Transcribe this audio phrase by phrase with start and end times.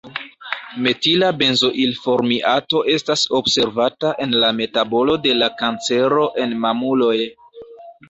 [0.85, 7.17] Metila benzoilformiato estas observata en la metabolo de la kancero en mamuloj.